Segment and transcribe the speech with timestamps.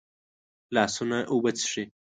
[0.75, 1.83] لاسونه اوبه څښي